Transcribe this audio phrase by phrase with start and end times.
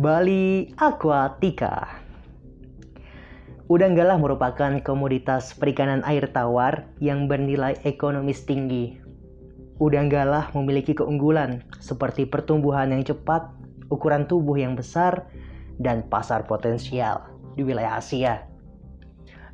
[0.00, 2.00] Bali Aquatica
[3.68, 8.96] Udang galah merupakan komoditas perikanan air tawar yang bernilai ekonomis tinggi.
[9.76, 13.52] Udang galah memiliki keunggulan seperti pertumbuhan yang cepat,
[13.92, 15.28] ukuran tubuh yang besar,
[15.76, 17.20] dan pasar potensial
[17.60, 18.48] di wilayah Asia.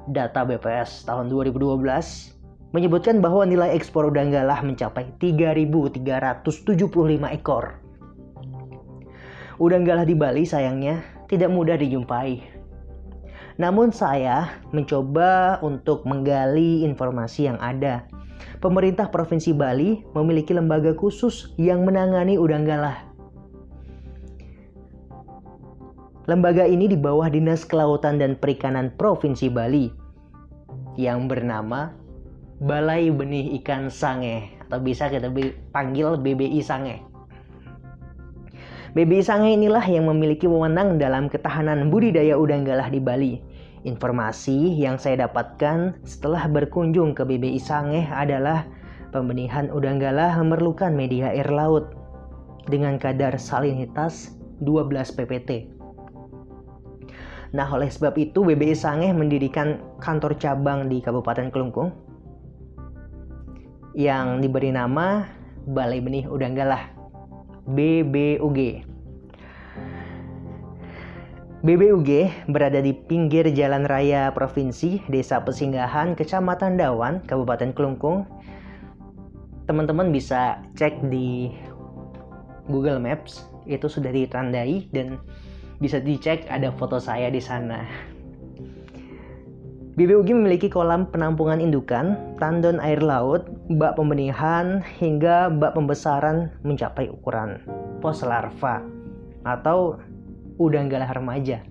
[0.06, 6.06] Data BPS tahun 2012 menyebutkan bahwa nilai ekspor udang galah mencapai 3.375
[7.34, 7.83] ekor.
[9.56, 12.56] Udang galah di Bali sayangnya tidak mudah dijumpai
[13.56, 18.05] namun saya mencoba untuk menggali informasi yang ada.
[18.60, 23.05] Pemerintah Provinsi Bali memiliki lembaga khusus yang menangani udang galah.
[26.27, 29.88] Lembaga ini di bawah Dinas Kelautan dan Perikanan Provinsi Bali
[30.98, 31.95] yang bernama
[32.60, 35.30] Balai Benih Ikan Sange atau bisa kita
[35.70, 37.15] panggil BBI Sange.
[38.97, 43.37] BBI Sange inilah yang memiliki wewenang dalam ketahanan budidaya udang galah di Bali.
[43.85, 48.65] Informasi yang saya dapatkan setelah berkunjung ke BBI Sange adalah
[49.13, 51.93] pembenihan udang galah memerlukan media air laut
[52.73, 54.33] dengan kadar salinitas
[54.65, 55.69] 12 ppt.
[57.52, 61.93] Nah, oleh sebab itu BBI Sange mendirikan kantor cabang di Kabupaten Kelungkung
[63.93, 65.28] yang diberi nama
[65.69, 66.96] Balai Benih Udang Galah
[67.66, 68.86] BBUG.
[71.66, 72.10] BBUG
[72.47, 78.22] berada di pinggir jalan raya provinsi Desa Pesinggahan, Kecamatan Dawan, Kabupaten Kelungkung.
[79.66, 81.50] Teman-teman bisa cek di
[82.70, 85.19] Google Maps, itu sudah ditandai dan
[85.82, 87.82] bisa dicek ada foto saya di sana.
[89.97, 93.49] BBUG memiliki kolam penampungan indukan, tandon air laut,
[93.81, 97.65] bak pembenihan, hingga bak pembesaran mencapai ukuran
[98.05, 98.84] pos larva
[99.49, 99.97] atau
[100.61, 101.65] udang galah remaja.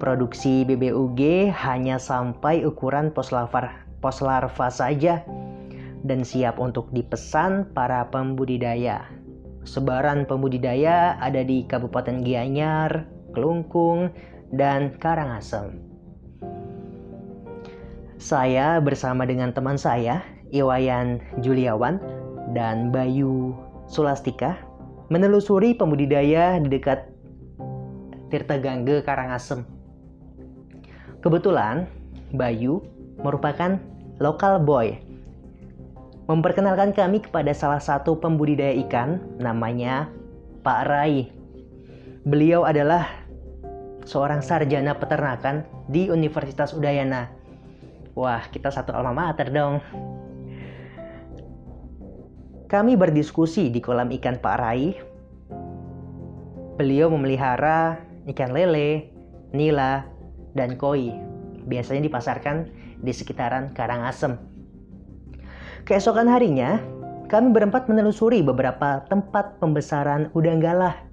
[0.00, 5.20] Produksi BBUG hanya sampai ukuran pos larva, pos larva saja
[6.08, 9.04] dan siap untuk dipesan para pembudidaya.
[9.68, 13.04] Sebaran pembudidaya ada di Kabupaten Gianyar,
[13.36, 14.08] Kelungkung,
[14.48, 15.89] dan Karangasem.
[18.20, 20.20] Saya bersama dengan teman saya,
[20.52, 21.96] Iwayan Juliawan
[22.52, 23.56] dan Bayu
[23.88, 24.60] Sulastika,
[25.08, 27.08] menelusuri pembudidaya di dekat
[28.28, 29.64] Tirta Gangge Karangasem.
[31.24, 31.88] Kebetulan,
[32.36, 32.84] Bayu
[33.24, 33.80] merupakan
[34.20, 35.00] lokal boy.
[36.28, 40.12] Memperkenalkan kami kepada salah satu pembudidaya ikan, namanya
[40.60, 41.32] Pak Rai.
[42.28, 43.08] Beliau adalah
[44.04, 47.39] seorang sarjana peternakan di Universitas Udayana
[48.20, 49.80] Wah, kita satu alma mater dong.
[52.68, 54.92] Kami berdiskusi di kolam ikan Pak Rai.
[56.76, 57.96] Beliau memelihara
[58.28, 59.08] ikan lele,
[59.56, 60.04] nila,
[60.52, 61.16] dan koi.
[61.64, 62.68] Biasanya dipasarkan
[63.00, 64.36] di sekitaran Karangasem.
[65.88, 66.76] Keesokan harinya,
[67.32, 71.08] kami berempat menelusuri beberapa tempat pembesaran udang galah.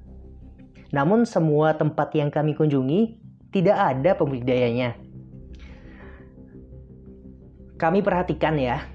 [0.91, 3.15] Namun semua tempat yang kami kunjungi
[3.55, 5.06] tidak ada pembudidayanya
[7.77, 8.89] kami perhatikan ya,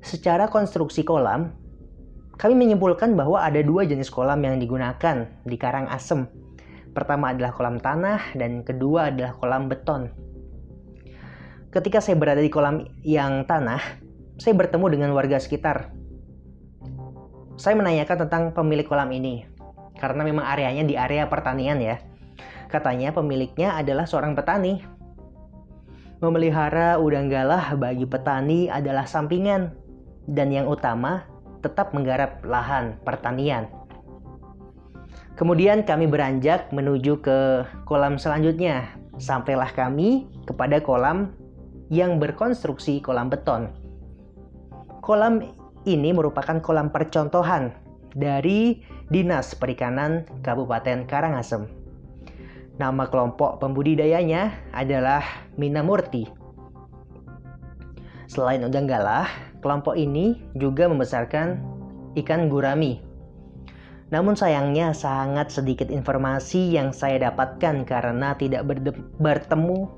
[0.00, 1.52] secara konstruksi kolam,
[2.40, 6.24] kami menyimpulkan bahwa ada dua jenis kolam yang digunakan di Karang Asem.
[6.96, 10.08] Pertama adalah kolam tanah dan kedua adalah kolam beton.
[11.72, 13.80] Ketika saya berada di kolam yang tanah,
[14.40, 15.92] saya bertemu dengan warga sekitar.
[17.60, 19.44] Saya menanyakan tentang pemilik kolam ini,
[20.00, 22.00] karena memang areanya di area pertanian ya.
[22.72, 24.80] Katanya pemiliknya adalah seorang petani
[26.22, 29.74] Memelihara udang galah bagi petani adalah sampingan
[30.30, 31.26] dan yang utama
[31.66, 33.66] tetap menggarap lahan pertanian.
[35.34, 38.86] Kemudian kami beranjak menuju ke kolam selanjutnya.
[39.18, 41.34] Sampailah kami kepada kolam
[41.90, 43.74] yang berkonstruksi kolam beton.
[45.02, 45.42] Kolam
[45.90, 47.74] ini merupakan kolam percontohan
[48.14, 48.78] dari
[49.10, 51.81] Dinas Perikanan Kabupaten Karangasem.
[52.80, 55.20] Nama kelompok pembudidayanya adalah
[55.60, 56.24] Minamurti.
[58.32, 59.28] Selain udang galah,
[59.60, 61.60] kelompok ini juga membesarkan
[62.16, 63.04] ikan gurami.
[64.08, 68.64] Namun sayangnya sangat sedikit informasi yang saya dapatkan karena tidak
[69.20, 69.88] bertemu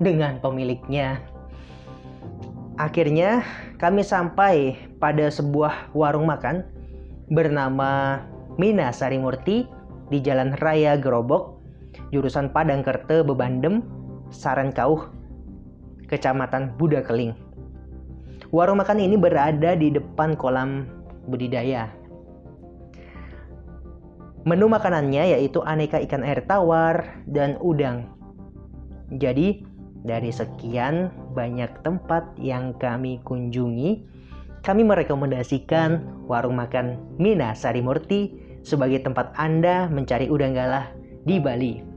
[0.00, 1.20] dengan pemiliknya.
[2.80, 3.44] Akhirnya
[3.76, 6.64] kami sampai pada sebuah warung makan
[7.28, 8.24] bernama
[8.56, 9.68] Mina Sarimurti
[10.08, 11.51] di Jalan Raya Gerobok
[12.12, 13.80] jurusan Padang Kerte Bebandem,
[14.28, 15.08] Saran Kauh,
[16.06, 17.32] Kecamatan Buda Keling.
[18.52, 20.84] Warung makan ini berada di depan kolam
[21.24, 21.88] budidaya.
[24.44, 28.12] Menu makanannya yaitu aneka ikan air tawar dan udang.
[29.16, 29.64] Jadi,
[30.04, 34.04] dari sekian banyak tempat yang kami kunjungi,
[34.60, 38.36] kami merekomendasikan warung makan Mina Sarimurti
[38.66, 40.90] sebagai tempat Anda mencari udang galah
[41.24, 41.91] di Bali.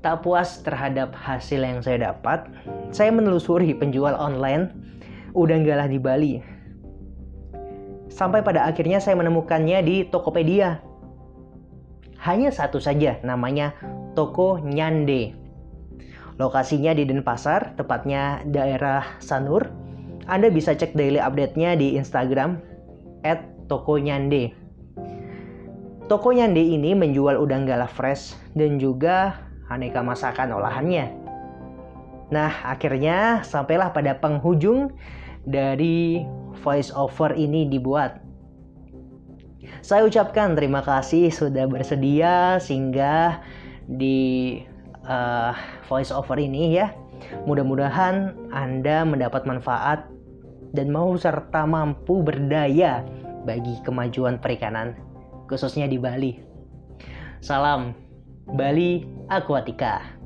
[0.00, 2.48] Tak puas terhadap hasil yang saya dapat,
[2.88, 4.72] saya menelusuri penjual online
[5.36, 6.40] udang galah di Bali
[8.10, 10.82] Sampai pada akhirnya saya menemukannya di Tokopedia.
[12.20, 13.72] Hanya satu saja, namanya
[14.12, 15.32] Toko Nyande.
[16.36, 19.72] Lokasinya di Denpasar, tepatnya daerah Sanur.
[20.28, 22.60] Anda bisa cek daily update-nya di Instagram
[23.24, 23.40] at
[23.72, 24.52] Toko Nyande.
[26.10, 31.14] Toko Nyande ini menjual udang galah fresh dan juga aneka masakan olahannya.
[32.30, 34.94] Nah, akhirnya sampailah pada penghujung
[35.46, 36.22] dari
[36.62, 38.22] voice over ini dibuat.
[39.80, 43.40] Saya ucapkan terima kasih sudah bersedia sehingga
[43.88, 44.60] di
[45.06, 45.54] uh,
[45.88, 46.92] voice over ini ya.
[47.46, 50.06] Mudah-mudahan Anda mendapat manfaat
[50.74, 53.02] dan mau serta mampu berdaya
[53.42, 54.94] bagi kemajuan perikanan
[55.50, 56.38] khususnya di Bali.
[57.40, 58.09] Salam
[58.54, 60.19] Bali Aquatica.